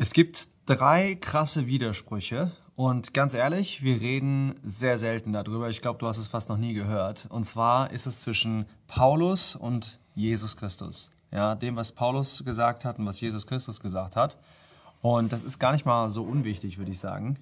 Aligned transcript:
Es 0.00 0.14
gibt 0.14 0.48
drei 0.64 1.14
krasse 1.14 1.66
Widersprüche 1.66 2.52
und 2.74 3.12
ganz 3.12 3.34
ehrlich, 3.34 3.82
wir 3.82 4.00
reden 4.00 4.54
sehr 4.62 4.96
selten 4.96 5.34
darüber. 5.34 5.68
Ich 5.68 5.82
glaube, 5.82 5.98
du 5.98 6.06
hast 6.06 6.16
es 6.16 6.26
fast 6.26 6.48
noch 6.48 6.56
nie 6.56 6.72
gehört. 6.72 7.26
Und 7.28 7.44
zwar 7.44 7.90
ist 7.90 8.06
es 8.06 8.22
zwischen 8.22 8.64
Paulus 8.86 9.56
und 9.56 9.98
Jesus 10.14 10.56
Christus. 10.56 11.10
Ja, 11.30 11.54
dem, 11.54 11.76
was 11.76 11.92
Paulus 11.92 12.42
gesagt 12.46 12.86
hat 12.86 12.98
und 12.98 13.06
was 13.06 13.20
Jesus 13.20 13.46
Christus 13.46 13.78
gesagt 13.78 14.16
hat. 14.16 14.38
Und 15.02 15.32
das 15.32 15.42
ist 15.42 15.58
gar 15.58 15.72
nicht 15.72 15.84
mal 15.84 16.08
so 16.08 16.22
unwichtig, 16.22 16.78
würde 16.78 16.92
ich 16.92 16.98
sagen. 16.98 17.36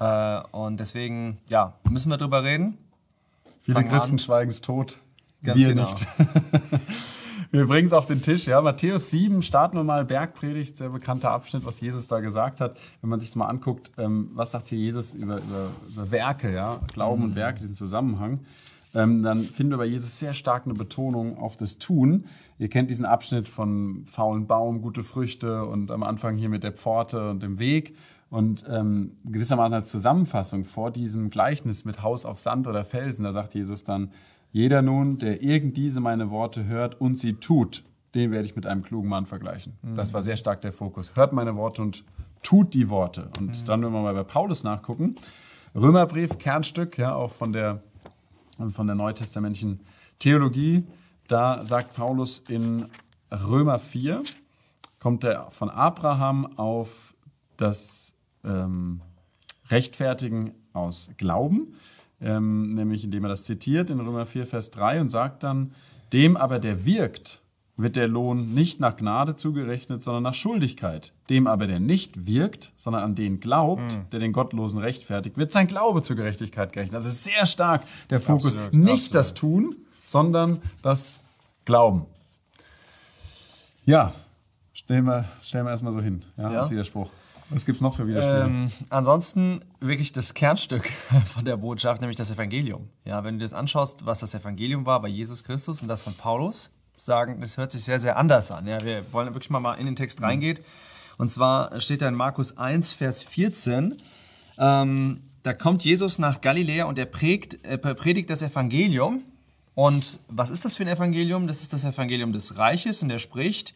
Äh, 0.00 0.40
und 0.50 0.80
deswegen, 0.80 1.38
ja, 1.48 1.74
müssen 1.88 2.10
wir 2.10 2.18
drüber 2.18 2.42
reden. 2.42 2.76
Viele 3.60 3.76
Fangen 3.76 3.88
Christen 3.88 4.18
schweigen 4.18 4.50
es 4.50 4.60
tot. 4.60 4.98
Ganz 5.44 5.60
wir 5.60 5.68
genau. 5.68 5.88
nicht. 5.88 6.06
wir 7.52 7.66
bringen 7.66 7.86
es 7.86 7.92
auf 7.92 8.06
den 8.06 8.22
Tisch. 8.22 8.46
Ja, 8.46 8.60
Matthäus 8.60 9.10
7, 9.10 9.42
starten 9.42 9.76
wir 9.76 9.82
mal 9.82 10.04
Bergpredigt, 10.04 10.76
sehr 10.76 10.90
bekannter 10.90 11.32
Abschnitt, 11.32 11.64
was 11.64 11.80
Jesus 11.80 12.06
da 12.06 12.20
gesagt 12.20 12.60
hat. 12.60 12.78
Wenn 13.00 13.10
man 13.10 13.18
sich 13.18 13.34
mal 13.34 13.46
anguckt, 13.46 13.90
ähm, 13.98 14.30
was 14.34 14.52
sagt 14.52 14.68
hier 14.68 14.78
Jesus 14.78 15.14
über, 15.14 15.38
über, 15.38 15.68
über 15.88 16.10
Werke, 16.12 16.52
ja, 16.52 16.80
Glauben 16.92 17.24
und 17.24 17.34
Werke, 17.34 17.58
diesen 17.58 17.74
Zusammenhang, 17.74 18.40
ähm, 18.94 19.24
dann 19.24 19.40
finden 19.40 19.72
wir 19.72 19.78
bei 19.78 19.86
Jesus 19.86 20.18
sehr 20.18 20.32
stark 20.32 20.64
eine 20.64 20.74
Betonung 20.74 21.38
auf 21.38 21.56
das 21.56 21.78
Tun. 21.78 22.26
Ihr 22.58 22.68
kennt 22.68 22.88
diesen 22.88 23.04
Abschnitt 23.04 23.48
von 23.48 24.04
faulen 24.06 24.46
Baum, 24.46 24.80
gute 24.80 25.02
Früchte 25.02 25.64
und 25.64 25.90
am 25.90 26.04
Anfang 26.04 26.36
hier 26.36 26.48
mit 26.48 26.62
der 26.62 26.72
Pforte 26.72 27.30
und 27.30 27.42
dem 27.42 27.58
Weg. 27.58 27.96
Und 28.30 28.64
ähm, 28.68 29.16
gewissermaßen 29.24 29.74
als 29.74 29.90
Zusammenfassung 29.90 30.64
vor 30.64 30.92
diesem 30.92 31.30
Gleichnis 31.30 31.84
mit 31.84 32.00
Haus 32.02 32.24
auf 32.24 32.38
Sand 32.38 32.68
oder 32.68 32.84
Felsen, 32.84 33.24
da 33.24 33.32
sagt 33.32 33.56
Jesus 33.56 33.82
dann, 33.82 34.12
jeder 34.52 34.82
nun, 34.82 35.18
der 35.18 35.42
irgend 35.42 35.76
diese 35.76 36.00
meine 36.00 36.30
Worte 36.30 36.66
hört 36.66 37.00
und 37.00 37.18
sie 37.18 37.34
tut, 37.34 37.84
den 38.14 38.32
werde 38.32 38.46
ich 38.46 38.56
mit 38.56 38.66
einem 38.66 38.82
klugen 38.82 39.08
Mann 39.08 39.26
vergleichen. 39.26 39.74
Das 39.94 40.12
war 40.12 40.22
sehr 40.22 40.36
stark 40.36 40.60
der 40.62 40.72
Fokus. 40.72 41.12
Hört 41.14 41.32
meine 41.32 41.54
Worte 41.56 41.82
und 41.82 42.04
tut 42.42 42.74
die 42.74 42.90
Worte. 42.90 43.30
Und 43.38 43.68
dann, 43.68 43.84
wenn 43.84 43.92
wir 43.92 44.02
mal 44.02 44.14
bei 44.14 44.24
Paulus 44.24 44.64
nachgucken, 44.64 45.16
Römerbrief, 45.74 46.38
Kernstück, 46.38 46.98
ja, 46.98 47.14
auch 47.14 47.30
von 47.30 47.52
der, 47.52 47.82
von 48.72 48.86
der 48.86 48.96
neutestamentlichen 48.96 49.80
Theologie, 50.18 50.84
da 51.28 51.64
sagt 51.64 51.94
Paulus 51.94 52.40
in 52.48 52.86
Römer 53.30 53.78
4, 53.78 54.22
kommt 54.98 55.22
er 55.22 55.50
von 55.50 55.70
Abraham 55.70 56.58
auf 56.58 57.14
das 57.56 58.12
ähm, 58.44 59.00
Rechtfertigen 59.68 60.54
aus 60.72 61.10
Glauben, 61.16 61.74
ähm, 62.20 62.74
nämlich 62.74 63.04
indem 63.04 63.24
er 63.24 63.28
das 63.30 63.44
zitiert 63.44 63.90
in 63.90 64.00
Römer 64.00 64.26
4, 64.26 64.46
Vers 64.46 64.70
3 64.70 65.00
und 65.00 65.08
sagt 65.08 65.42
dann, 65.42 65.72
dem 66.12 66.36
aber, 66.36 66.58
der 66.58 66.84
wirkt, 66.84 67.40
wird 67.76 67.96
der 67.96 68.08
Lohn 68.08 68.52
nicht 68.52 68.80
nach 68.80 68.96
Gnade 68.96 69.36
zugerechnet, 69.36 70.02
sondern 70.02 70.22
nach 70.22 70.34
Schuldigkeit. 70.34 71.12
Dem 71.30 71.46
aber, 71.46 71.66
der 71.66 71.80
nicht 71.80 72.26
wirkt, 72.26 72.72
sondern 72.76 73.02
an 73.02 73.14
den 73.14 73.40
glaubt, 73.40 73.98
der 74.12 74.20
den 74.20 74.32
Gottlosen 74.32 74.80
rechtfertigt, 74.80 75.36
wird 75.38 75.52
sein 75.52 75.66
Glaube 75.66 76.02
zur 76.02 76.16
Gerechtigkeit 76.16 76.72
gerechnet. 76.72 76.94
Das 76.94 77.06
ist 77.06 77.24
sehr 77.24 77.46
stark 77.46 77.82
der 78.10 78.20
Fokus. 78.20 78.56
Absolut, 78.56 78.74
nicht 78.74 78.90
absolut. 78.92 79.14
das 79.14 79.34
Tun, 79.34 79.76
sondern 80.04 80.60
das 80.82 81.20
Glauben. 81.64 82.06
Ja, 83.86 84.12
stellen 84.72 85.04
wir, 85.04 85.24
stellen 85.42 85.64
wir 85.64 85.70
erstmal 85.70 85.92
so 85.92 86.00
hin, 86.00 86.22
ja, 86.36 86.52
Ja. 86.52 86.60
als 86.60 86.70
Widerspruch. 86.70 87.10
Was 87.50 87.66
gibt's 87.66 87.80
noch 87.80 87.96
für 87.96 88.06
Widersprüche? 88.06 88.44
Ähm, 88.44 88.70
ansonsten 88.90 89.60
wirklich 89.80 90.12
das 90.12 90.34
Kernstück 90.34 90.88
von 91.26 91.44
der 91.44 91.56
Botschaft, 91.56 92.00
nämlich 92.00 92.16
das 92.16 92.30
Evangelium. 92.30 92.88
Ja, 93.04 93.24
wenn 93.24 93.34
du 93.34 93.38
dir 93.40 93.44
das 93.44 93.54
anschaust, 93.54 94.06
was 94.06 94.20
das 94.20 94.34
Evangelium 94.34 94.86
war 94.86 95.02
bei 95.02 95.08
Jesus 95.08 95.42
Christus 95.44 95.82
und 95.82 95.88
das 95.88 96.00
von 96.00 96.14
Paulus, 96.14 96.70
sagen, 96.96 97.40
das 97.40 97.56
hört 97.56 97.72
sich 97.72 97.84
sehr, 97.84 97.98
sehr 97.98 98.16
anders 98.16 98.50
an. 98.50 98.66
Ja, 98.66 98.82
wir 98.82 99.12
wollen 99.12 99.34
wirklich 99.34 99.50
mal, 99.50 99.74
in 99.74 99.86
den 99.86 99.96
Text 99.96 100.22
reingehen. 100.22 100.58
Und 101.18 101.30
zwar 101.30 101.80
steht 101.80 102.02
da 102.02 102.08
in 102.08 102.14
Markus 102.14 102.56
1, 102.56 102.92
Vers 102.94 103.22
14, 103.22 103.96
ähm, 104.58 105.22
da 105.42 105.54
kommt 105.54 105.84
Jesus 105.84 106.18
nach 106.18 106.40
Galiläa 106.42 106.84
und 106.84 106.98
er 106.98 107.06
prägt, 107.06 107.64
äh, 107.64 107.78
predigt 107.78 108.28
das 108.28 108.42
Evangelium. 108.42 109.22
Und 109.74 110.20
was 110.28 110.50
ist 110.50 110.64
das 110.66 110.74
für 110.74 110.82
ein 110.82 110.88
Evangelium? 110.88 111.46
Das 111.46 111.62
ist 111.62 111.72
das 111.72 111.84
Evangelium 111.84 112.32
des 112.32 112.58
Reiches 112.58 113.02
und 113.02 113.10
er 113.10 113.18
spricht, 113.18 113.74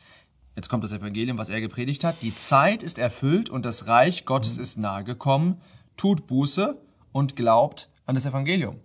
jetzt 0.57 0.69
kommt 0.69 0.85
das 0.85 0.93
Evangelium, 0.93 1.39
was 1.39 1.51
er 1.51 1.61
gepredigt 1.61 2.05
hat, 2.05 2.23
die 2.23 2.35
Zeit 2.35 2.83
ist 2.83 2.99
erfüllt 2.99 3.51
und 3.51 3.65
das 3.65 3.87
Reich 3.87 4.25
Gottes 4.25 4.59
ist 4.59 4.79
nahe 4.79 5.05
gekommen, 5.05 5.61
tut 5.97 6.27
Buße 6.27 6.81
und 7.13 7.37
glaubt 7.37 7.89
an 8.07 8.15
das 8.15 8.27
Evangelium. 8.27 8.81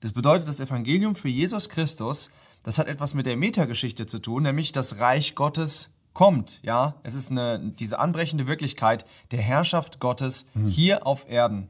Das 0.00 0.12
bedeutet, 0.12 0.48
das 0.48 0.60
Evangelium 0.60 1.16
für 1.16 1.28
Jesus 1.28 1.68
Christus, 1.68 2.30
das 2.62 2.78
hat 2.78 2.88
etwas 2.88 3.14
mit 3.14 3.26
der 3.26 3.36
Metageschichte 3.36 4.06
zu 4.06 4.18
tun, 4.18 4.42
nämlich 4.42 4.72
das 4.72 4.98
Reich 4.98 5.34
Gottes 5.34 5.90
kommt, 6.12 6.62
ja. 6.62 6.94
Es 7.02 7.14
ist 7.14 7.30
eine, 7.30 7.58
diese 7.58 7.98
anbrechende 7.98 8.46
Wirklichkeit 8.46 9.04
der 9.32 9.42
Herrschaft 9.42 10.00
Gottes 10.00 10.46
hier 10.66 11.06
auf 11.06 11.28
Erden. 11.28 11.68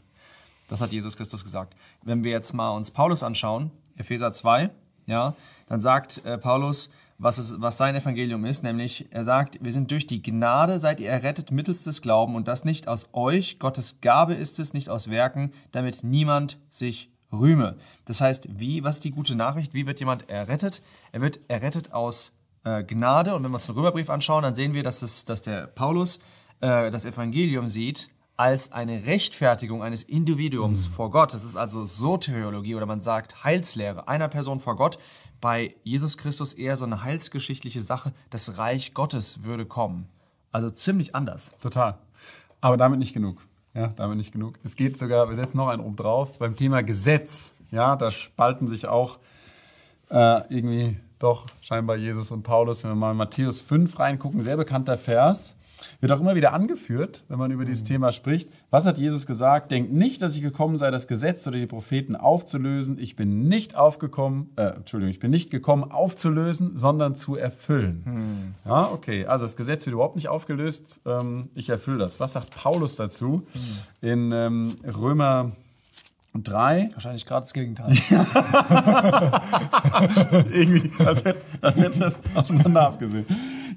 Das 0.68 0.80
hat 0.80 0.92
Jesus 0.92 1.16
Christus 1.16 1.44
gesagt. 1.44 1.74
Wenn 2.02 2.24
wir 2.24 2.30
jetzt 2.30 2.52
mal 2.52 2.70
uns 2.70 2.90
Paulus 2.90 3.22
anschauen, 3.22 3.70
Epheser 3.96 4.32
2, 4.32 4.70
ja, 5.06 5.34
dann 5.68 5.80
sagt 5.80 6.24
äh, 6.24 6.38
Paulus, 6.38 6.90
was, 7.18 7.38
es, 7.38 7.60
was 7.60 7.78
sein 7.78 7.94
Evangelium 7.94 8.44
ist, 8.44 8.62
nämlich 8.62 9.06
er 9.10 9.24
sagt, 9.24 9.58
wir 9.62 9.72
sind 9.72 9.90
durch 9.90 10.06
die 10.06 10.22
Gnade 10.22 10.78
seid 10.78 11.00
ihr 11.00 11.10
errettet 11.10 11.50
mittels 11.50 11.84
des 11.84 12.02
Glauben 12.02 12.34
und 12.34 12.48
das 12.48 12.64
nicht 12.64 12.88
aus 12.88 13.08
euch, 13.12 13.58
Gottes 13.58 14.00
Gabe 14.00 14.34
ist 14.34 14.58
es, 14.58 14.74
nicht 14.74 14.88
aus 14.88 15.10
Werken, 15.10 15.52
damit 15.72 16.04
niemand 16.04 16.58
sich 16.68 17.10
rühme. 17.32 17.76
Das 18.04 18.20
heißt, 18.20 18.48
wie, 18.58 18.84
was 18.84 18.96
ist 18.96 19.04
die 19.04 19.10
gute 19.10 19.34
Nachricht? 19.34 19.74
Wie 19.74 19.86
wird 19.86 20.00
jemand 20.00 20.28
errettet? 20.28 20.82
Er 21.12 21.20
wird 21.20 21.40
errettet 21.48 21.92
aus 21.92 22.34
äh, 22.64 22.84
Gnade 22.84 23.34
und 23.34 23.44
wenn 23.44 23.50
wir 23.50 23.56
uns 23.56 23.66
den 23.66 23.74
Römerbrief 23.74 24.10
anschauen, 24.10 24.42
dann 24.42 24.54
sehen 24.54 24.74
wir, 24.74 24.82
dass, 24.82 25.02
es, 25.02 25.24
dass 25.24 25.42
der 25.42 25.66
Paulus 25.66 26.20
äh, 26.60 26.90
das 26.90 27.04
Evangelium 27.04 27.68
sieht 27.68 28.10
als 28.36 28.72
eine 28.72 29.06
Rechtfertigung 29.06 29.82
eines 29.82 30.02
Individuums 30.02 30.86
vor 30.86 31.10
Gott. 31.10 31.32
Das 31.32 31.42
ist 31.42 31.56
also 31.56 31.86
Soteriologie 31.86 32.74
oder 32.74 32.84
man 32.84 33.00
sagt 33.00 33.44
Heilslehre 33.44 34.08
einer 34.08 34.28
Person 34.28 34.60
vor 34.60 34.76
Gott. 34.76 34.98
Bei 35.40 35.74
Jesus 35.84 36.16
Christus 36.16 36.52
eher 36.52 36.76
so 36.76 36.84
eine 36.84 37.02
heilsgeschichtliche 37.02 37.80
Sache. 37.80 38.12
Das 38.30 38.58
Reich 38.58 38.94
Gottes 38.94 39.42
würde 39.42 39.66
kommen. 39.66 40.08
Also 40.52 40.70
ziemlich 40.70 41.14
anders. 41.14 41.54
Total. 41.60 41.98
Aber 42.60 42.76
damit 42.76 42.98
nicht 42.98 43.12
genug. 43.12 43.46
Ja, 43.74 43.88
damit 43.88 44.16
nicht 44.16 44.32
genug. 44.32 44.58
Es 44.64 44.74
geht 44.74 44.98
sogar, 44.98 45.28
wir 45.28 45.36
setzen 45.36 45.58
noch 45.58 45.68
einen 45.68 45.82
oben 45.82 45.96
drauf, 45.96 46.38
beim 46.38 46.56
Thema 46.56 46.82
Gesetz. 46.82 47.54
Ja, 47.70 47.96
da 47.96 48.10
spalten 48.10 48.68
sich 48.68 48.86
auch 48.86 49.18
äh, 50.08 50.54
irgendwie 50.54 50.96
doch 51.18 51.46
scheinbar 51.60 51.96
Jesus 51.96 52.30
und 52.30 52.42
Paulus. 52.42 52.84
Wenn 52.84 52.92
wir 52.92 52.96
mal 52.96 53.10
in 53.10 53.16
Matthäus 53.18 53.60
5 53.60 53.98
reingucken, 53.98 54.40
sehr 54.40 54.56
bekannter 54.56 54.96
Vers, 54.96 55.56
wird 56.00 56.12
auch 56.12 56.20
immer 56.20 56.34
wieder 56.34 56.52
angeführt, 56.52 57.24
wenn 57.28 57.38
man 57.38 57.50
über 57.50 57.64
dieses 57.64 57.84
Thema 57.84 58.12
spricht. 58.12 58.48
Was 58.70 58.86
hat 58.86 58.98
Jesus 58.98 59.26
gesagt? 59.26 59.70
Denkt 59.70 59.92
nicht, 59.92 60.22
dass 60.22 60.36
ich 60.36 60.42
gekommen 60.42 60.76
sei, 60.76 60.90
das 60.90 61.06
Gesetz 61.06 61.46
oder 61.46 61.58
die 61.58 61.66
Propheten 61.66 62.16
aufzulösen. 62.16 62.98
Ich 62.98 63.16
bin 63.16 63.48
nicht 63.48 63.76
aufgekommen, 63.76 64.50
äh, 64.56 64.66
Entschuldigung, 64.76 65.10
ich 65.10 65.20
bin 65.20 65.30
nicht 65.30 65.50
gekommen, 65.50 65.90
aufzulösen, 65.90 66.76
sondern 66.76 67.16
zu 67.16 67.36
erfüllen. 67.36 68.54
Ja, 68.64 68.90
okay. 68.92 69.26
Also 69.26 69.44
das 69.44 69.56
Gesetz 69.56 69.86
wird 69.86 69.94
überhaupt 69.94 70.16
nicht 70.16 70.28
aufgelöst. 70.28 71.00
Ähm, 71.06 71.48
ich 71.54 71.68
erfülle 71.68 71.98
das. 71.98 72.20
Was 72.20 72.32
sagt 72.32 72.50
Paulus 72.50 72.96
dazu? 72.96 73.42
In 74.00 74.32
ähm, 74.32 74.76
Römer 74.84 75.52
3. 76.34 76.90
Wahrscheinlich 76.92 77.26
gerade 77.26 77.42
das 77.42 77.52
Gegenteil. 77.52 77.92
Irgendwie, 80.52 80.90
als 81.04 81.24
hätte, 81.24 81.42
als 81.60 81.76
hätte 81.76 81.98
das 82.00 82.18
aufeinander 82.34 82.82
abgesehen. 82.82 83.26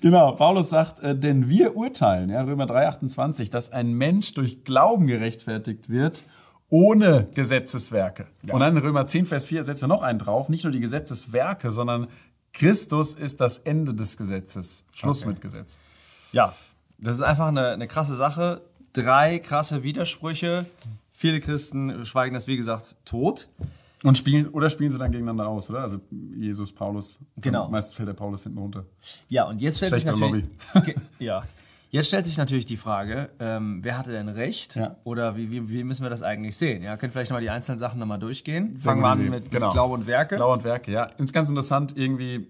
Genau, 0.02 0.32
Paulus 0.34 0.70
sagt, 0.70 1.00
äh, 1.00 1.16
denn 1.18 1.50
wir 1.50 1.76
urteilen, 1.76 2.30
ja, 2.30 2.42
Römer 2.42 2.66
3, 2.66 2.88
28, 2.88 3.50
dass 3.50 3.72
ein 3.72 3.94
Mensch 3.94 4.34
durch 4.34 4.64
Glauben 4.64 5.08
gerechtfertigt 5.08 5.90
wird, 5.90 6.24
ohne 6.70 7.28
Gesetzeswerke. 7.34 8.28
Und 8.52 8.60
dann 8.60 8.78
in 8.78 8.82
Römer 8.84 9.06
10, 9.08 9.26
Vers 9.26 9.46
4 9.46 9.64
setzt 9.64 9.82
er 9.82 9.88
noch 9.88 10.02
einen 10.04 10.20
drauf, 10.20 10.50
nicht 10.50 10.64
nur 10.64 10.72
die 10.72 10.80
Gesetzeswerke, 10.80 11.72
sondern 11.72 12.08
Christus 12.54 13.14
ist 13.16 13.42
das 13.42 13.58
Ende 13.60 13.94
des 13.94 14.18
Gesetzes. 14.18 14.86
Schluss 14.94 15.22
Okay. 15.22 15.30
mit 15.32 15.42
Gesetz. 15.42 15.78
Ja, 16.32 16.54
das 16.98 17.16
ist 17.16 17.22
einfach 17.22 17.48
eine, 17.48 17.70
eine 17.70 17.88
krasse 17.88 18.16
Sache. 18.16 18.62
Drei 18.94 19.40
krasse 19.40 19.84
Widersprüche. 19.84 20.66
Viele 21.12 21.40
Christen 21.42 22.06
schweigen 22.06 22.34
das, 22.34 22.48
wie 22.48 22.58
gesagt, 22.58 22.96
tot. 23.06 23.50
Und 24.04 24.18
spielen, 24.18 24.48
oder 24.50 24.70
spielen 24.70 24.92
sie 24.92 24.98
dann 24.98 25.12
gegeneinander 25.12 25.48
aus, 25.48 25.70
oder? 25.70 25.82
Also 25.82 26.00
Jesus, 26.38 26.72
Paulus. 26.72 27.20
Genau. 27.38 27.68
Meistens 27.70 27.96
fällt 27.96 28.08
der 28.08 28.14
Paulus 28.14 28.44
hinten 28.44 28.58
runter. 28.60 28.86
Ja, 29.28 29.44
und 29.46 29.60
jetzt 29.60 29.78
stellt 29.78 29.94
sich 29.94 30.04
Schlechte 30.04 30.20
natürlich, 30.22 30.46
Ge- 30.86 30.96
ja, 31.20 31.44
jetzt 31.90 32.08
stellt 32.08 32.26
sich 32.26 32.38
natürlich 32.38 32.66
die 32.66 32.78
Frage, 32.78 33.30
ähm, 33.40 33.80
wer 33.84 33.98
hatte 33.98 34.12
denn 34.14 34.30
recht? 34.30 34.76
Ja. 34.78 34.96
Oder 35.04 35.36
wie, 35.36 35.52
wie, 35.52 35.70
wie 35.70 35.84
müssen 35.84 36.04
wir 36.04 36.10
das 36.10 36.22
eigentlich 36.24 36.56
sehen? 36.56 36.82
Ja, 36.82 36.96
könnt 36.96 37.12
vielleicht 37.12 37.30
noch 37.32 37.38
mal 37.38 37.42
die 37.42 37.50
einzelnen 37.50 37.78
Sachen 37.80 38.00
nochmal 38.00 38.20
durchgehen. 38.20 38.78
Fangen 38.80 39.02
wir 39.02 39.08
an 39.10 39.30
mit, 39.30 39.52
Genau. 39.52 39.68
mit 39.68 39.74
Glaube 39.74 39.94
und 39.96 40.08
Werke. 40.08 40.38
Glaube 40.38 40.54
und 40.54 40.64
Werke, 40.64 40.92
ja. 40.92 41.04
Ist 41.18 41.34
ganz 41.34 41.50
interessant, 41.50 41.98
irgendwie 41.98 42.48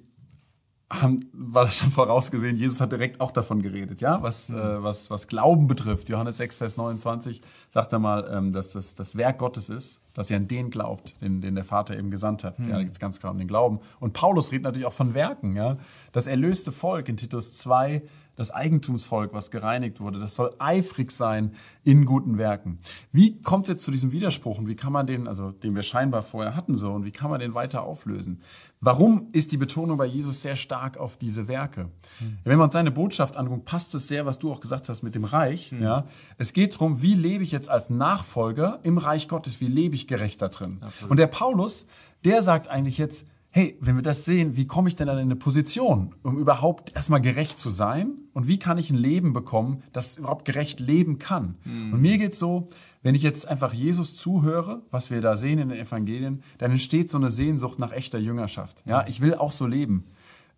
haben, 0.92 1.20
war 1.34 1.66
das 1.66 1.78
schon 1.78 1.92
vorausgesehen, 1.92 2.58
Jesus 2.58 2.82
hat 2.82 2.92
direkt 2.92 3.22
auch 3.22 3.32
davon 3.32 3.62
geredet, 3.62 4.02
ja, 4.02 4.22
was, 4.24 4.50
äh, 4.50 4.84
was, 4.84 5.12
was 5.12 5.28
Glauben 5.28 5.68
betrifft. 5.68 6.10
Johannes 6.10 6.38
6, 6.38 6.58
Vers 6.58 6.78
29 6.78 7.42
sagt 7.70 7.94
er 7.94 8.00
mal, 8.00 8.28
ähm, 8.32 8.54
dass 8.54 8.72
das 8.72 8.96
das 8.96 9.16
Werk 9.16 9.38
Gottes 9.38 9.70
ist, 9.70 10.02
dass 10.14 10.32
ihr 10.32 10.38
an 10.38 10.48
den 10.48 10.72
glaubt, 10.72 11.16
den, 11.22 11.42
den 11.42 11.56
der 11.56 11.64
Vater 11.64 11.98
eben 11.98 12.10
gesandt 12.10 12.44
hat. 12.44 12.58
Ja, 12.60 12.78
da 12.78 12.84
geht 12.84 12.92
es 12.92 13.00
ganz 13.00 13.20
klar 13.20 13.32
um 13.32 13.38
den 13.38 13.48
Glauben. 13.48 13.80
Und 14.00 14.14
Paulus 14.14 14.52
redet 14.52 14.64
natürlich 14.64 14.88
auch 14.88 14.94
von 14.94 15.14
Werken, 15.14 15.56
ja. 15.56 15.78
Das 16.12 16.26
erlöste 16.26 16.72
Volk 16.72 17.08
in 17.08 17.18
Titus 17.18 17.54
2, 17.58 18.02
das 18.40 18.52
Eigentumsvolk, 18.52 19.34
was 19.34 19.52
gereinigt 19.52 20.00
wurde, 20.00 20.18
das 20.18 20.34
soll 20.34 20.56
eifrig 20.60 21.12
sein 21.12 21.54
in 21.84 22.06
guten 22.06 22.38
Werken. 22.38 22.78
Wie 23.12 23.42
kommt 23.42 23.66
es 23.66 23.70
jetzt 23.70 23.86
zu 23.86 23.92
diesem 23.92 24.14
Widerspruch 24.14 24.58
und 24.58 24.68
wie 24.68 24.76
kann 24.76 24.94
man 24.94 25.06
den, 25.06 25.28
also 25.28 25.52
den 25.52 25.76
wir 25.76 25.84
scheinbar 25.84 26.24
vorher 26.24 26.56
hatten 26.56 26.74
so, 26.74 26.94
und 26.94 27.04
wie 27.04 27.12
kann 27.12 27.30
man 27.30 27.42
den 27.42 27.54
weiter 27.54 27.84
auflösen? 27.84 28.42
Warum 28.80 29.28
ist 29.34 29.52
die 29.52 29.58
Betonung 29.58 29.98
bei 29.98 30.06
Jesus 30.06 30.42
sehr 30.42 30.56
stark 30.56 30.98
auf 30.98 31.18
diese 31.18 31.50
Werke? 31.50 31.90
Hm. 32.20 32.38
Wenn 32.46 32.58
wir 32.58 32.64
uns 32.64 32.74
seine 32.74 32.92
Botschaft 32.92 33.36
angucken, 33.36 33.66
passt 33.66 33.94
es 33.94 34.08
sehr, 34.08 34.26
was 34.26 34.40
du 34.40 34.52
auch 34.54 34.62
gesagt 34.62 34.88
hast 34.88 35.04
mit 35.04 35.16
dem 35.16 35.26
Reich. 35.26 35.72
Hm. 35.72 35.84
Ja, 35.84 36.06
es 36.38 36.54
geht 36.54 36.76
darum, 36.76 37.02
wie 37.02 37.16
lebe 37.16 37.44
ich 37.44 37.52
jetzt 37.52 37.70
als 37.70 37.90
Nachfolger 37.90 38.80
im 38.84 38.98
Reich 38.98 39.28
Gottes? 39.28 39.60
Wie 39.60 39.68
lebe 39.68 39.96
ich 39.96 40.08
gerecht 40.08 40.42
da 40.42 40.48
drin? 40.48 40.78
Absolut. 40.80 41.12
Und 41.12 41.18
der 41.18 41.28
Paulus, 41.28 41.86
der 42.24 42.42
sagt 42.42 42.70
eigentlich 42.70 42.98
jetzt, 42.98 43.26
hey, 43.52 43.78
wenn 43.82 43.96
wir 43.96 44.04
das 44.04 44.26
sehen, 44.26 44.56
wie 44.56 44.68
komme 44.68 44.90
ich 44.90 44.96
denn 44.96 45.08
dann 45.08 45.18
in 45.18 45.24
eine 45.24 45.36
Position, 45.36 46.16
um 46.24 46.38
überhaupt 46.38 46.96
erstmal 46.96 47.22
gerecht 47.22 47.60
zu 47.60 47.70
sein? 47.70 48.14
Und 48.40 48.48
wie 48.48 48.58
kann 48.58 48.78
ich 48.78 48.90
ein 48.90 48.96
Leben 48.96 49.34
bekommen, 49.34 49.84
das 49.92 50.18
überhaupt 50.18 50.46
gerecht 50.46 50.80
leben 50.80 51.20
kann? 51.20 51.58
Mhm. 51.66 51.92
Und 51.92 52.00
mir 52.00 52.18
geht's 52.18 52.40
so, 52.40 52.70
wenn 53.04 53.14
ich 53.14 53.22
jetzt 53.22 53.46
einfach 53.46 53.74
Jesus 53.74 54.16
zuhöre, 54.16 54.82
was 54.92 55.12
wir 55.12 55.20
da 55.20 55.36
sehen 55.36 55.60
in 55.60 55.68
den 55.68 55.78
Evangelien, 55.78 56.42
dann 56.58 56.72
entsteht 56.72 57.12
so 57.12 57.18
eine 57.18 57.32
Sehnsucht 57.32 57.80
nach 57.80 57.92
echter 57.92 58.18
Jüngerschaft. 58.18 58.82
Ja, 58.86 59.06
ich 59.08 59.20
will 59.20 59.36
auch 59.36 59.52
so 59.52 59.68
leben. 59.68 60.06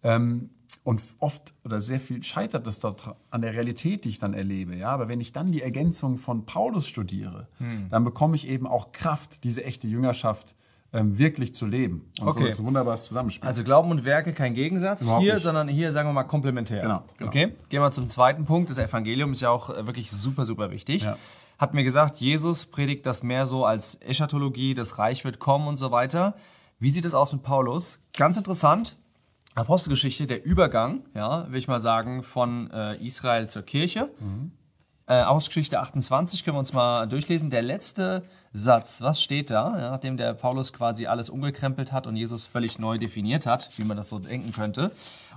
Ähm, 0.04 0.52
und 0.84 1.02
oft 1.18 1.56
oder 1.66 1.82
sehr 1.82 2.00
viel 2.00 2.22
scheitert 2.24 2.68
das 2.68 2.80
dort 2.80 3.16
an 3.32 3.42
der 3.42 3.56
Realität, 3.56 4.06
die 4.06 4.10
ich 4.10 4.20
dann 4.20 4.36
erlebe. 4.36 4.76
Ja, 4.76 4.90
aber 4.90 5.08
wenn 5.08 5.20
ich 5.20 5.32
dann 5.34 5.52
die 5.52 5.64
Ergänzung 5.64 6.20
von 6.20 6.46
Paulus 6.46 6.88
studiere, 6.88 7.48
hm. 7.58 7.88
dann 7.90 8.04
bekomme 8.04 8.36
ich 8.36 8.48
eben 8.48 8.68
auch 8.68 8.92
Kraft, 8.92 9.44
diese 9.44 9.64
echte 9.64 9.88
Jüngerschaft 9.88 10.56
ähm, 10.94 11.18
wirklich 11.18 11.56
zu 11.56 11.66
leben. 11.66 12.12
Und 12.20 12.28
okay. 12.28 12.40
so 12.40 12.46
ist 12.46 12.60
ein 12.60 12.66
wunderbares 12.66 13.06
Zusammenspiel. 13.06 13.48
Also 13.48 13.64
Glauben 13.64 13.92
und 13.92 14.04
Werke 14.04 14.34
kein 14.34 14.54
Gegensatz 14.54 15.04
Überhaupt 15.04 15.24
hier, 15.24 15.36
nicht. 15.36 15.44
sondern 15.44 15.68
hier 15.68 15.92
sagen 15.92 16.10
wir 16.10 16.14
mal 16.14 16.24
komplementär. 16.24 16.82
Genau, 16.82 17.04
genau. 17.18 17.30
Okay, 17.30 17.56
gehen 17.70 17.82
wir 17.82 17.92
zum 17.92 18.10
zweiten 18.10 18.46
Punkt. 18.46 18.70
Das 18.70 18.78
Evangelium 18.78 19.32
ist 19.32 19.42
ja 19.42 19.50
auch 19.50 19.70
äh, 19.70 19.88
wirklich 19.88 20.12
super, 20.12 20.46
super 20.46 20.72
wichtig. 20.72 21.04
Ja. 21.04 21.18
Hat 21.58 21.74
mir 21.74 21.84
gesagt, 21.84 22.18
Jesus 22.18 22.66
predigt 22.66 23.06
das 23.06 23.24
mehr 23.24 23.46
so 23.46 23.66
als 23.66 24.02
Eschatologie, 24.02 24.74
das 24.74 24.98
Reich 24.98 25.24
wird 25.24 25.40
kommen 25.40 25.68
und 25.68 25.78
so 25.78 25.92
weiter. 25.92 26.36
Wie 26.80 26.90
sieht 26.90 27.06
es 27.06 27.14
aus 27.14 27.32
mit 27.32 27.44
Paulus? 27.44 28.02
Ganz 28.18 28.38
interessant. 28.38 28.98
Apostelgeschichte, 29.54 30.28
der 30.28 30.44
Übergang, 30.44 31.04
ja, 31.14 31.46
will 31.52 31.60
ich 31.60 31.68
mal 31.68 31.80
sagen, 31.80 32.24
von 32.24 32.72
äh, 32.72 32.96
Israel 33.06 33.48
zur 33.48 33.64
Kirche. 33.64 34.10
Mhm. 34.20 34.52
Äh, 35.12 35.16
Apostelgeschichte 35.16 35.78
28 35.78 36.46
können 36.46 36.56
wir 36.56 36.60
uns 36.60 36.72
mal 36.72 37.06
durchlesen. 37.06 37.50
Der 37.50 37.62
letzte 37.62 38.24
Satz, 38.54 39.02
was 39.02 39.22
steht 39.22 39.50
da, 39.50 39.78
ja, 39.78 39.92
nachdem 39.92 40.16
der 40.16 40.34
Paulus 40.34 40.72
quasi 40.72 41.06
alles 41.06 41.30
umgekrempelt 41.30 41.92
hat 41.92 42.08
und 42.08 42.16
Jesus 42.16 42.46
völlig 42.46 42.80
neu 42.80 42.98
definiert 42.98 43.46
hat, 43.46 43.70
wie 43.76 43.84
man 43.84 43.98
das 43.98 44.08
so 44.08 44.20
denken 44.20 44.54
könnte, 44.54 44.92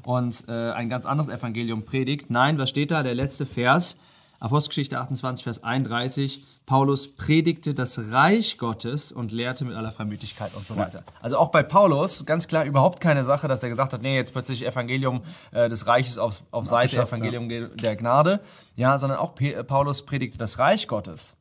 und 0.04 0.44
äh, 0.46 0.70
ein 0.70 0.88
ganz 0.88 1.06
anderes 1.06 1.28
Evangelium 1.28 1.84
predigt. 1.84 2.30
Nein, 2.30 2.56
was 2.56 2.70
steht 2.70 2.92
da? 2.92 3.02
Der 3.02 3.16
letzte 3.16 3.46
Vers, 3.46 3.98
Apostelgeschichte 4.40 4.98
28, 4.98 5.44
Vers 5.44 5.64
31. 5.64 6.44
Paulus 6.66 7.14
predigte 7.14 7.74
das 7.74 7.98
Reich 8.10 8.58
Gottes 8.58 9.12
und 9.12 9.32
lehrte 9.32 9.64
mit 9.64 9.76
aller 9.76 9.92
Freimütigkeit 9.92 10.54
und 10.54 10.66
so 10.66 10.76
weiter. 10.76 11.04
Also 11.20 11.38
auch 11.38 11.50
bei 11.50 11.62
Paulus 11.62 12.24
ganz 12.26 12.48
klar 12.48 12.64
überhaupt 12.64 13.00
keine 13.00 13.24
Sache, 13.24 13.48
dass 13.48 13.62
er 13.62 13.68
gesagt 13.68 13.92
hat, 13.92 14.02
nee, 14.02 14.16
jetzt 14.16 14.32
plötzlich 14.32 14.66
Evangelium 14.66 15.22
äh, 15.52 15.68
des 15.68 15.86
Reiches 15.86 16.18
auf, 16.18 16.42
auf 16.50 16.66
Seite 16.66 16.98
Evangelium 16.98 17.50
ja. 17.50 17.68
der 17.68 17.96
Gnade. 17.96 18.40
Ja, 18.76 18.98
sondern 18.98 19.18
auch 19.18 19.34
P 19.34 19.62
Paulus 19.62 20.04
predigte 20.04 20.38
das 20.38 20.58
Reich 20.58 20.88
Gottes. 20.88 21.36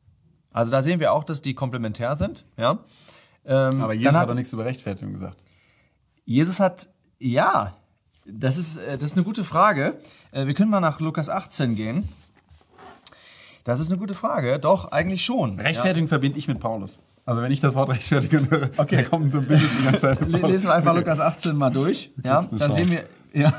Also 0.52 0.70
da 0.70 0.82
sehen 0.82 1.00
wir 1.00 1.12
auch, 1.12 1.24
dass 1.24 1.42
die 1.42 1.54
komplementär 1.54 2.16
sind. 2.16 2.44
Ja. 2.56 2.78
Ähm, 3.44 3.82
Aber 3.82 3.92
Jesus 3.92 4.14
hat, 4.14 4.22
hat 4.22 4.28
doch 4.28 4.34
nichts 4.34 4.52
über 4.52 4.64
Rechtfertigung 4.64 5.12
gesagt. 5.12 5.42
Jesus 6.24 6.60
hat, 6.60 6.88
ja, 7.18 7.76
das 8.26 8.56
ist, 8.56 8.76
äh, 8.76 8.98
das 8.98 9.10
ist 9.10 9.16
eine 9.16 9.24
gute 9.24 9.44
Frage. 9.44 9.98
Äh, 10.32 10.46
wir 10.46 10.54
können 10.54 10.70
mal 10.70 10.80
nach 10.80 11.00
Lukas 11.00 11.28
18 11.28 11.74
gehen. 11.74 12.08
Das 13.64 13.80
ist 13.80 13.90
eine 13.90 13.98
gute 13.98 14.14
Frage. 14.14 14.58
Doch, 14.58 14.92
eigentlich 14.92 15.24
schon. 15.24 15.58
Rechtfertigung 15.58 16.06
ja. 16.06 16.10
verbinde 16.10 16.38
ich 16.38 16.46
mit 16.46 16.60
Paulus. 16.60 17.02
Also 17.26 17.40
wenn 17.40 17.50
ich 17.50 17.60
das 17.60 17.74
Wort 17.74 17.88
Rechtfertigung 17.88 18.50
höre, 18.50 18.68
okay. 18.76 19.04
kommt 19.04 19.34
ein 19.34 19.46
Bild 19.46 19.62
die 19.78 19.84
ganze 19.84 20.00
Zeit. 20.00 20.20
Lesen 20.30 20.64
wir 20.64 20.74
einfach 20.74 20.92
okay. 20.92 21.00
Lukas 21.00 21.18
18 21.18 21.56
mal 21.56 21.70
durch. 21.70 22.10
Ja, 22.22 22.46
da 22.50 22.70
sehen 22.70 22.90
wir. 22.90 23.04
Ja. 23.36 23.52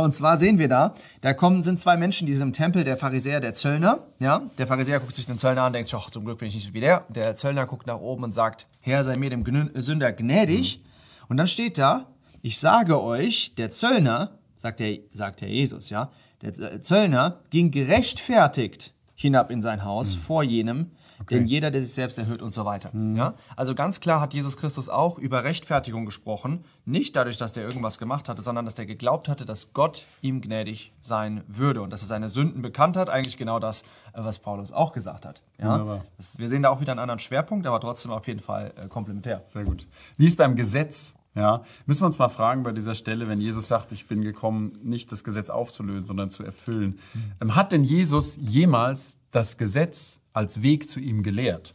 Und 0.00 0.14
zwar 0.14 0.38
sehen 0.38 0.58
wir 0.58 0.68
da, 0.68 0.94
da 1.20 1.34
kommen, 1.34 1.64
sind 1.64 1.80
zwei 1.80 1.96
Menschen, 1.96 2.26
die 2.26 2.34
sind 2.34 2.48
im 2.48 2.52
Tempel, 2.52 2.84
der 2.84 2.96
Pharisäer, 2.96 3.40
der 3.40 3.54
Zöllner. 3.54 4.06
Ja, 4.20 4.42
der 4.58 4.66
Pharisäer 4.68 5.00
guckt 5.00 5.16
sich 5.16 5.26
den 5.26 5.38
Zöllner 5.38 5.62
an, 5.62 5.72
denkt, 5.72 5.88
zum 5.88 6.24
Glück 6.24 6.38
bin 6.38 6.46
ich 6.48 6.54
nicht 6.54 6.66
so 6.66 6.74
wie 6.74 6.80
der. 6.80 7.04
Der 7.08 7.34
Zöllner 7.34 7.66
guckt 7.66 7.86
nach 7.86 7.98
oben 7.98 8.24
und 8.24 8.32
sagt, 8.32 8.68
Herr, 8.80 9.02
sei 9.04 9.16
mir 9.16 9.30
dem 9.30 9.44
Sünder 9.74 10.12
gnädig. 10.12 10.78
Mhm. 10.78 10.84
Und 11.28 11.36
dann 11.38 11.46
steht 11.46 11.78
da, 11.78 12.06
ich 12.42 12.58
sage 12.58 13.02
euch, 13.02 13.54
der 13.56 13.70
Zöllner, 13.70 14.38
sagt 14.54 14.80
der, 14.80 14.98
sagt 15.12 15.40
Herr 15.40 15.48
Jesus, 15.48 15.90
ja, 15.90 16.10
der 16.42 16.80
Zöllner 16.80 17.40
ging 17.50 17.70
gerechtfertigt 17.70 18.92
hinab 19.14 19.50
in 19.50 19.62
sein 19.62 19.84
Haus 19.84 20.16
mhm. 20.16 20.20
vor 20.20 20.42
jenem, 20.42 20.90
Okay. 21.20 21.36
Denn 21.36 21.46
jeder, 21.46 21.70
der 21.70 21.82
sich 21.82 21.94
selbst 21.94 22.18
erhöht 22.18 22.42
und 22.42 22.52
so 22.52 22.64
weiter. 22.64 22.90
Mhm. 22.92 23.16
Ja? 23.16 23.34
Also 23.56 23.74
ganz 23.74 24.00
klar 24.00 24.20
hat 24.20 24.34
Jesus 24.34 24.56
Christus 24.56 24.88
auch 24.88 25.18
über 25.18 25.44
Rechtfertigung 25.44 26.04
gesprochen. 26.04 26.64
Nicht 26.84 27.16
dadurch, 27.16 27.36
dass 27.36 27.52
der 27.52 27.64
irgendwas 27.64 27.98
gemacht 27.98 28.28
hatte, 28.28 28.42
sondern 28.42 28.64
dass 28.64 28.74
der 28.74 28.86
geglaubt 28.86 29.28
hatte, 29.28 29.46
dass 29.46 29.72
Gott 29.72 30.04
ihm 30.20 30.40
gnädig 30.40 30.92
sein 31.00 31.42
würde 31.48 31.82
und 31.82 31.90
dass 31.90 32.02
er 32.02 32.08
seine 32.08 32.28
Sünden 32.28 32.62
bekannt 32.62 32.96
hat. 32.96 33.08
Eigentlich 33.08 33.36
genau 33.36 33.58
das, 33.58 33.82
äh, 33.82 33.84
was 34.16 34.38
Paulus 34.38 34.72
auch 34.72 34.92
gesagt 34.92 35.24
hat. 35.24 35.42
Ja? 35.58 36.02
Das, 36.16 36.38
wir 36.38 36.48
sehen 36.48 36.62
da 36.62 36.70
auch 36.70 36.80
wieder 36.80 36.92
einen 36.92 37.00
anderen 37.00 37.18
Schwerpunkt, 37.18 37.66
aber 37.66 37.80
trotzdem 37.80 38.12
auf 38.12 38.26
jeden 38.26 38.40
Fall 38.40 38.72
äh, 38.76 38.88
komplementär. 38.88 39.42
Sehr 39.46 39.64
gut. 39.64 39.86
Wie 40.16 40.26
ist 40.26 40.36
beim 40.36 40.54
Gesetz? 40.54 41.14
Ja, 41.36 41.64
müssen 41.84 42.00
wir 42.00 42.06
uns 42.06 42.18
mal 42.18 42.30
fragen 42.30 42.62
bei 42.62 42.72
dieser 42.72 42.94
Stelle, 42.94 43.28
wenn 43.28 43.42
Jesus 43.42 43.68
sagt, 43.68 43.92
ich 43.92 44.08
bin 44.08 44.22
gekommen, 44.22 44.72
nicht 44.82 45.12
das 45.12 45.22
Gesetz 45.22 45.50
aufzulösen, 45.50 46.06
sondern 46.06 46.30
zu 46.30 46.42
erfüllen. 46.42 46.98
Mhm. 47.40 47.54
Hat 47.54 47.72
denn 47.72 47.84
Jesus 47.84 48.38
jemals 48.40 49.18
das 49.32 49.58
Gesetz 49.58 50.20
als 50.32 50.62
Weg 50.62 50.88
zu 50.88 50.98
ihm 50.98 51.22
gelehrt. 51.22 51.74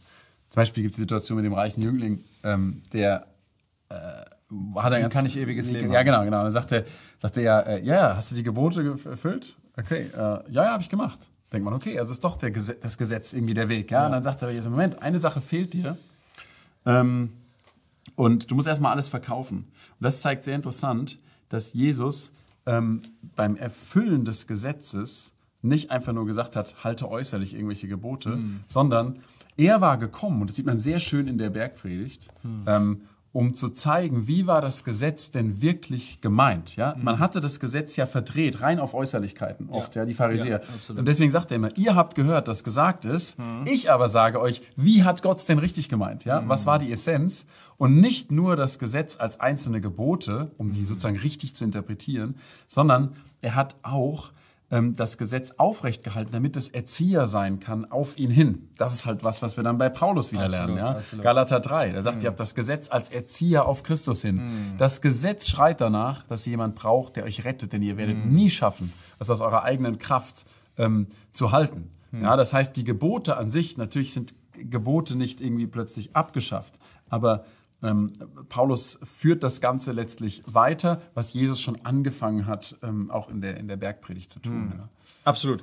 Zum 0.50 0.60
Beispiel 0.60 0.82
gibt 0.82 0.94
es 0.94 0.96
die 0.96 1.02
Situation 1.02 1.36
mit 1.36 1.44
dem 1.44 1.52
reichen 1.52 1.80
Jüngling, 1.80 2.24
ähm, 2.42 2.82
der 2.92 3.26
äh, 3.88 3.94
hat 4.76 4.92
er 4.92 5.00
ganz, 5.00 5.14
kann 5.14 5.26
ich 5.26 5.36
ewiges 5.38 5.70
Leben 5.70 5.92
Ja, 5.92 6.02
genau, 6.02 6.24
genau. 6.24 6.38
Und 6.38 6.44
dann 6.44 6.52
sagte, 6.52 6.84
sagte 7.20 7.40
er, 7.40 7.66
äh, 7.66 7.84
ja, 7.84 8.16
hast 8.16 8.32
du 8.32 8.34
die 8.34 8.42
Gebote 8.42 8.98
erfüllt? 9.04 9.56
Okay, 9.78 10.06
äh, 10.12 10.18
ja, 10.18 10.42
ja, 10.50 10.72
habe 10.72 10.82
ich 10.82 10.90
gemacht. 10.90 11.30
Denkt 11.52 11.64
man, 11.64 11.74
okay, 11.74 11.98
also 11.98 12.12
ist 12.12 12.24
doch 12.24 12.38
Gesetz, 12.38 12.80
das 12.80 12.98
Gesetz 12.98 13.32
irgendwie 13.32 13.54
der 13.54 13.68
Weg. 13.68 13.90
Ja? 13.90 14.00
ja. 14.00 14.06
Und 14.06 14.12
dann 14.12 14.22
sagt 14.22 14.42
er, 14.42 14.50
jetzt, 14.50 14.68
Moment, 14.68 15.00
eine 15.00 15.18
Sache 15.18 15.40
fehlt 15.40 15.72
dir. 15.72 15.96
Ähm, 16.84 17.30
und 18.22 18.52
du 18.52 18.54
musst 18.54 18.68
erstmal 18.68 18.92
alles 18.92 19.08
verkaufen. 19.08 19.56
Und 19.56 19.98
das 19.98 20.20
zeigt 20.20 20.44
sehr 20.44 20.54
interessant, 20.54 21.18
dass 21.48 21.72
Jesus 21.72 22.30
ähm, 22.66 23.02
beim 23.34 23.56
Erfüllen 23.56 24.24
des 24.24 24.46
Gesetzes 24.46 25.34
nicht 25.60 25.90
einfach 25.90 26.12
nur 26.12 26.24
gesagt 26.24 26.54
hat, 26.54 26.84
halte 26.84 27.10
äußerlich 27.10 27.52
irgendwelche 27.52 27.88
Gebote, 27.88 28.36
mhm. 28.36 28.60
sondern 28.68 29.18
er 29.56 29.80
war 29.80 29.98
gekommen, 29.98 30.40
und 30.40 30.50
das 30.50 30.54
sieht 30.54 30.66
man 30.66 30.78
sehr 30.78 31.00
schön 31.00 31.26
in 31.26 31.36
der 31.36 31.50
Bergpredigt, 31.50 32.28
mhm. 32.44 32.62
ähm, 32.68 33.00
um 33.32 33.54
zu 33.54 33.70
zeigen, 33.70 34.28
wie 34.28 34.46
war 34.46 34.60
das 34.60 34.84
Gesetz 34.84 35.30
denn 35.30 35.62
wirklich 35.62 36.20
gemeint. 36.20 36.76
Ja? 36.76 36.94
Mhm. 36.94 37.04
Man 37.04 37.18
hatte 37.18 37.40
das 37.40 37.60
Gesetz 37.60 37.96
ja 37.96 38.06
verdreht, 38.06 38.60
rein 38.60 38.78
auf 38.78 38.92
Äußerlichkeiten, 38.92 39.70
oft, 39.70 39.94
ja, 39.94 40.02
ja 40.02 40.06
die 40.06 40.14
Pharisäer. 40.14 40.60
Ja, 40.60 40.94
und 40.94 41.06
deswegen 41.08 41.30
sagt 41.30 41.50
er 41.50 41.56
immer, 41.56 41.76
ihr 41.78 41.94
habt 41.94 42.14
gehört, 42.14 42.48
dass 42.48 42.62
gesagt 42.62 43.04
ist, 43.06 43.38
mhm. 43.38 43.62
ich 43.64 43.90
aber 43.90 44.08
sage 44.08 44.40
euch, 44.40 44.62
wie 44.76 45.02
hat 45.02 45.22
Gott 45.22 45.38
es 45.38 45.46
denn 45.46 45.58
richtig 45.58 45.88
gemeint? 45.88 46.24
Ja? 46.24 46.42
Mhm. 46.42 46.48
Was 46.48 46.66
war 46.66 46.78
die 46.78 46.92
Essenz? 46.92 47.46
Und 47.78 48.00
nicht 48.00 48.30
nur 48.30 48.54
das 48.54 48.78
Gesetz 48.78 49.18
als 49.18 49.40
einzelne 49.40 49.80
Gebote, 49.80 50.50
um 50.58 50.72
sie 50.72 50.82
mhm. 50.82 50.86
sozusagen 50.86 51.18
richtig 51.18 51.54
zu 51.54 51.64
interpretieren, 51.64 52.36
sondern 52.68 53.16
er 53.40 53.54
hat 53.54 53.76
auch 53.82 54.30
ähm, 54.72 54.96
das 54.96 55.18
Gesetz 55.18 55.52
aufrecht 55.58 56.02
gehalten, 56.02 56.30
damit 56.32 56.56
es 56.56 56.70
Erzieher 56.70 57.28
sein 57.28 57.60
kann 57.60 57.84
auf 57.84 58.18
ihn 58.18 58.30
hin. 58.30 58.70
Das 58.78 58.94
ist 58.94 59.04
halt 59.04 59.22
was, 59.22 59.42
was 59.42 59.58
wir 59.58 59.62
dann 59.62 59.76
bei 59.76 59.90
Paulus 59.90 60.32
wieder 60.32 60.46
absolut, 60.46 60.68
lernen. 60.68 60.78
Ja? 60.78 60.96
Absolut. 60.96 61.22
Galater 61.22 61.60
3, 61.60 61.92
der 61.92 62.02
sagt, 62.02 62.16
mhm. 62.16 62.22
ihr 62.22 62.28
habt 62.30 62.40
das 62.40 62.54
Gesetz 62.54 62.90
als 62.90 63.10
Erzieher 63.10 63.66
auf 63.66 63.82
Christus 63.82 64.22
hin. 64.22 64.36
Mhm. 64.36 64.78
Das 64.78 65.02
Gesetz 65.02 65.46
schreit 65.46 65.82
danach, 65.82 66.22
dass 66.24 66.46
ihr 66.46 66.52
jemand 66.52 66.74
braucht, 66.74 67.16
der 67.16 67.24
euch 67.24 67.44
rettet, 67.44 67.74
denn 67.74 67.82
ihr 67.82 67.98
werdet 67.98 68.24
mhm. 68.24 68.32
nie 68.32 68.48
schaffen, 68.48 68.92
das 69.18 69.28
aus 69.28 69.42
eurer 69.42 69.62
eigenen 69.62 69.98
Kraft 69.98 70.46
ähm, 70.78 71.08
zu 71.32 71.52
halten. 71.52 71.90
Mhm. 72.10 72.22
Ja, 72.22 72.36
das 72.36 72.54
heißt, 72.54 72.74
die 72.74 72.84
Gebote 72.84 73.36
an 73.36 73.50
sich, 73.50 73.76
natürlich 73.76 74.14
sind 74.14 74.34
Gebote 74.54 75.16
nicht 75.16 75.42
irgendwie 75.42 75.66
plötzlich 75.66 76.16
abgeschafft, 76.16 76.74
aber 77.10 77.44
ähm, 77.82 78.12
Paulus 78.48 78.98
führt 79.02 79.42
das 79.42 79.60
Ganze 79.60 79.92
letztlich 79.92 80.42
weiter, 80.46 81.02
was 81.14 81.32
Jesus 81.32 81.60
schon 81.60 81.84
angefangen 81.84 82.46
hat, 82.46 82.76
ähm, 82.82 83.10
auch 83.10 83.28
in 83.28 83.40
der, 83.40 83.56
in 83.56 83.68
der 83.68 83.76
Bergpredigt 83.76 84.30
zu 84.30 84.40
tun. 84.40 84.66
Mhm. 84.66 84.72
Ja. 84.72 84.88
Absolut. 85.24 85.62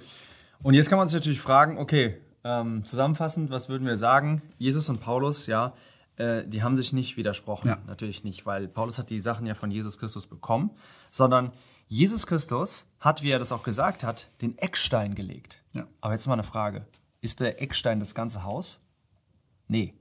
Und 0.62 0.74
jetzt 0.74 0.90
kann 0.90 0.98
man 0.98 1.08
sich 1.08 1.20
natürlich 1.20 1.42
fragen, 1.42 1.78
okay, 1.78 2.18
ähm, 2.44 2.84
zusammenfassend, 2.84 3.50
was 3.50 3.70
würden 3.70 3.88
wir 3.88 3.98
sagen? 3.98 4.42
Jesus 4.58 4.90
und 4.90 5.00
Paulus, 5.02 5.48
ja, 5.48 5.74
äh, 6.18 6.46
die 6.46 6.64
haben 6.64 6.76
sich 6.76 6.94
nicht 6.94 7.18
widersprochen. 7.18 7.70
Ja. 7.70 7.78
Natürlich 7.88 8.24
nicht, 8.24 8.46
weil 8.46 8.68
Paulus 8.68 8.98
hat 8.98 9.10
die 9.10 9.20
Sachen 9.20 9.46
ja 9.46 9.56
von 9.56 9.72
Jesus 9.72 9.98
Christus 9.98 10.28
bekommen, 10.28 10.72
sondern 11.10 11.52
Jesus 11.88 12.28
Christus 12.28 12.86
hat, 13.00 13.24
wie 13.24 13.32
er 13.32 13.40
das 13.40 13.52
auch 13.52 13.64
gesagt 13.64 14.04
hat, 14.04 14.30
den 14.42 14.58
Eckstein 14.58 15.16
gelegt. 15.16 15.64
Ja. 15.74 15.88
Aber 16.02 16.14
jetzt 16.14 16.28
mal 16.28 16.34
eine 16.34 16.44
Frage. 16.44 16.86
Ist 17.22 17.40
der 17.40 17.62
Eckstein 17.62 18.00
das 18.00 18.14
ganze 18.14 18.44
Haus? 18.44 18.80
Nee. 19.68 19.94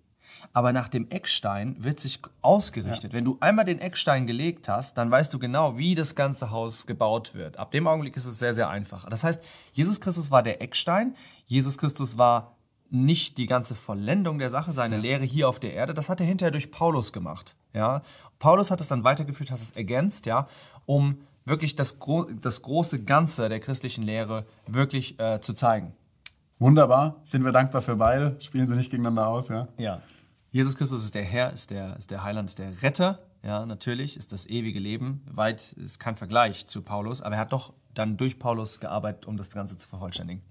Aber 0.52 0.72
nach 0.72 0.88
dem 0.88 1.10
Eckstein 1.10 1.76
wird 1.78 2.00
sich 2.00 2.20
ausgerichtet. 2.42 3.12
Wenn 3.12 3.24
du 3.24 3.36
einmal 3.40 3.64
den 3.64 3.80
Eckstein 3.80 4.26
gelegt 4.26 4.68
hast, 4.68 4.98
dann 4.98 5.10
weißt 5.10 5.32
du 5.32 5.38
genau, 5.38 5.76
wie 5.76 5.94
das 5.94 6.14
ganze 6.14 6.50
Haus 6.50 6.86
gebaut 6.86 7.34
wird. 7.34 7.58
Ab 7.58 7.70
dem 7.70 7.86
Augenblick 7.86 8.16
ist 8.16 8.26
es 8.26 8.38
sehr, 8.38 8.54
sehr 8.54 8.68
einfach. 8.68 9.08
Das 9.08 9.24
heißt, 9.24 9.42
Jesus 9.72 10.00
Christus 10.00 10.30
war 10.30 10.42
der 10.42 10.62
Eckstein. 10.62 11.14
Jesus 11.46 11.78
Christus 11.78 12.18
war 12.18 12.56
nicht 12.90 13.38
die 13.38 13.46
ganze 13.46 13.74
Vollendung 13.74 14.38
der 14.38 14.50
Sache, 14.50 14.72
seine 14.72 14.96
Lehre 14.96 15.24
hier 15.24 15.48
auf 15.48 15.60
der 15.60 15.74
Erde. 15.74 15.94
Das 15.94 16.08
hat 16.08 16.20
er 16.20 16.26
hinterher 16.26 16.50
durch 16.50 16.70
Paulus 16.70 17.12
gemacht. 17.12 17.54
Ja, 17.74 18.02
Paulus 18.38 18.70
hat 18.70 18.80
es 18.80 18.88
dann 18.88 19.04
weitergeführt, 19.04 19.50
hat 19.50 19.58
es 19.58 19.72
ergänzt, 19.72 20.26
ja, 20.26 20.48
um 20.86 21.18
wirklich 21.44 21.76
das, 21.76 21.98
gro 21.98 22.24
das 22.24 22.62
große 22.62 23.04
Ganze 23.04 23.48
der 23.48 23.60
christlichen 23.60 24.04
Lehre 24.04 24.46
wirklich 24.66 25.18
äh, 25.18 25.40
zu 25.40 25.52
zeigen. 25.52 25.94
Wunderbar. 26.58 27.16
Sind 27.24 27.44
wir 27.44 27.52
dankbar 27.52 27.82
für 27.82 27.96
beide. 27.96 28.36
Spielen 28.40 28.68
sie 28.68 28.76
nicht 28.76 28.90
gegeneinander 28.90 29.28
aus, 29.28 29.48
ja? 29.48 29.68
Ja. 29.76 30.02
Jesus 30.50 30.76
Christus 30.76 31.04
ist 31.04 31.14
der 31.14 31.24
Herr, 31.24 31.52
ist 31.52 31.70
der, 31.70 31.96
ist 31.96 32.10
der 32.10 32.24
Heiland, 32.24 32.48
ist 32.48 32.58
der 32.58 32.82
Retter. 32.82 33.18
Ja, 33.42 33.66
natürlich 33.66 34.16
ist 34.16 34.32
das 34.32 34.46
ewige 34.46 34.80
Leben 34.80 35.22
weit, 35.30 35.72
ist 35.74 36.00
kein 36.00 36.16
Vergleich 36.16 36.66
zu 36.66 36.82
Paulus, 36.82 37.22
aber 37.22 37.36
er 37.36 37.40
hat 37.42 37.52
doch 37.52 37.72
dann 37.94 38.16
durch 38.16 38.38
Paulus 38.38 38.80
gearbeitet, 38.80 39.26
um 39.26 39.36
das 39.36 39.50
Ganze 39.50 39.76
zu 39.78 39.88
vervollständigen. 39.88 40.42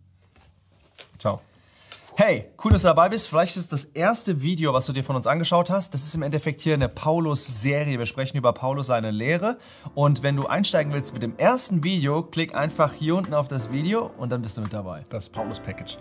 Ciao. 1.20 1.42
Hey, 2.16 2.46
cool, 2.63 2.72
dass 2.72 2.82
du 2.82 2.88
dabei 2.88 3.10
bist. 3.10 3.27
Vielleicht 3.27 3.58
ist 3.58 3.72
das 3.72 3.86
erste 3.86 4.42
Video, 4.42 4.74
was 4.74 4.88
du 4.88 4.94
dir 4.94 5.04
von 5.04 5.16
uns 5.16 5.27
angeschaut 5.27 5.70
hast. 5.70 5.94
Das 5.94 6.01
ist 6.01 6.16
im 6.16 6.24
Endeffekt 6.24 6.62
hier 6.62 6.74
eine 6.74 6.89
Paulus-Serie. 6.89 8.00
Wir 8.00 8.08
sprechen 8.08 8.38
über 8.38 8.54
Paulus, 8.54 8.88
seine 8.88 9.12
Lehre. 9.12 9.60
Und 9.94 10.24
wenn 10.24 10.36
du 10.36 10.48
einsteigen 10.48 10.94
willst 10.94 11.13
mit 11.13 11.22
dem 11.22 11.38
ersten 11.38 11.84
Video, 11.84 12.24
klick 12.24 12.56
einfach 12.56 12.94
hier 12.94 13.16
unten 13.16 13.36
auf 13.36 13.48
das 13.48 13.72
Video 13.72 14.10
und 14.18 14.32
dann 14.32 14.42
bist 14.42 14.58
du 14.58 14.62
mit 14.62 14.74
dabei. 14.74 15.04
Das 15.10 15.30
Paulus-Package. 15.30 16.00